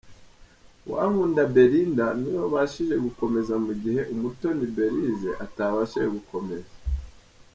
Uwankunda 0.87 1.41
Belinda 1.53 2.05
ni 2.19 2.27
we 2.33 2.37
wabashije 2.43 2.95
gukomeza 3.05 3.53
mu 3.65 3.73
gihe 3.81 4.01
Umutoni 4.13 4.63
Belise 4.75 5.29
atabashije 5.45 6.07
gukomeza. 6.17 6.71